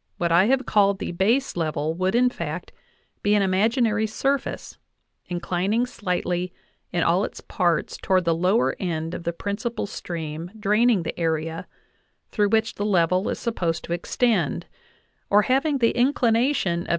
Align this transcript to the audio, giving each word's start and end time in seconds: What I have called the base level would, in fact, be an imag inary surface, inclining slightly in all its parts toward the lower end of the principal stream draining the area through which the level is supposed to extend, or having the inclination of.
What 0.18 0.30
I 0.30 0.44
have 0.44 0.66
called 0.66 0.98
the 0.98 1.10
base 1.12 1.56
level 1.56 1.94
would, 1.94 2.14
in 2.14 2.28
fact, 2.28 2.70
be 3.22 3.34
an 3.34 3.40
imag 3.42 3.82
inary 3.82 4.06
surface, 4.06 4.76
inclining 5.24 5.86
slightly 5.86 6.52
in 6.92 7.02
all 7.02 7.24
its 7.24 7.40
parts 7.40 7.96
toward 7.96 8.26
the 8.26 8.34
lower 8.34 8.76
end 8.78 9.14
of 9.14 9.24
the 9.24 9.32
principal 9.32 9.86
stream 9.86 10.50
draining 10.60 11.02
the 11.02 11.18
area 11.18 11.66
through 12.30 12.50
which 12.50 12.74
the 12.74 12.84
level 12.84 13.30
is 13.30 13.38
supposed 13.38 13.82
to 13.84 13.94
extend, 13.94 14.66
or 15.30 15.40
having 15.48 15.78
the 15.78 15.92
inclination 15.92 16.82
of. 16.82 16.88